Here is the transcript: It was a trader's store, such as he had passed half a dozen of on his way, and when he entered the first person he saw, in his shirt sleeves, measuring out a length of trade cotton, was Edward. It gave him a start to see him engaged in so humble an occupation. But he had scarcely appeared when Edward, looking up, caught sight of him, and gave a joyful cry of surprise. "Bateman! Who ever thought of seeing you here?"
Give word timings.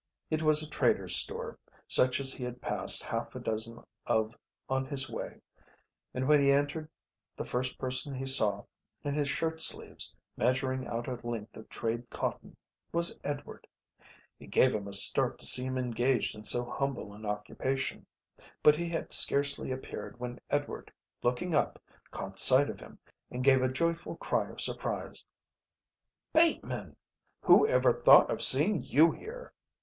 It 0.31 0.41
was 0.41 0.63
a 0.63 0.67
trader's 0.67 1.15
store, 1.15 1.59
such 1.87 2.19
as 2.19 2.33
he 2.33 2.43
had 2.43 2.59
passed 2.59 3.03
half 3.03 3.35
a 3.35 3.39
dozen 3.39 3.83
of 4.07 4.35
on 4.67 4.83
his 4.87 5.07
way, 5.11 5.39
and 6.11 6.27
when 6.27 6.41
he 6.41 6.51
entered 6.51 6.89
the 7.35 7.45
first 7.45 7.77
person 7.77 8.15
he 8.15 8.25
saw, 8.25 8.63
in 9.03 9.13
his 9.13 9.29
shirt 9.29 9.61
sleeves, 9.61 10.15
measuring 10.35 10.87
out 10.87 11.07
a 11.07 11.19
length 11.27 11.55
of 11.55 11.69
trade 11.69 12.09
cotton, 12.09 12.57
was 12.91 13.15
Edward. 13.23 13.67
It 14.39 14.47
gave 14.47 14.73
him 14.73 14.87
a 14.87 14.93
start 14.93 15.37
to 15.37 15.45
see 15.45 15.65
him 15.65 15.77
engaged 15.77 16.33
in 16.33 16.45
so 16.45 16.65
humble 16.65 17.13
an 17.13 17.23
occupation. 17.23 18.07
But 18.63 18.75
he 18.77 18.89
had 18.89 19.13
scarcely 19.13 19.71
appeared 19.71 20.19
when 20.19 20.39
Edward, 20.49 20.91
looking 21.21 21.53
up, 21.53 21.79
caught 22.09 22.39
sight 22.39 22.71
of 22.71 22.79
him, 22.79 22.97
and 23.29 23.43
gave 23.43 23.61
a 23.61 23.71
joyful 23.71 24.15
cry 24.15 24.49
of 24.49 24.61
surprise. 24.61 25.23
"Bateman! 26.33 26.95
Who 27.41 27.67
ever 27.67 27.93
thought 27.93 28.31
of 28.31 28.41
seeing 28.41 28.81
you 28.81 29.11
here?" 29.11 29.53